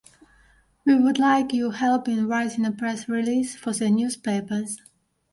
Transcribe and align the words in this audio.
We 0.83 0.95
would 0.95 1.19
like 1.19 1.53
your 1.53 1.73
help 1.73 2.07
in 2.07 2.27
writing 2.27 2.65
a 2.65 2.71
press 2.71 3.07
release 3.07 3.55
for 3.55 3.71
the 3.71 3.91
newspapers. 3.91 4.79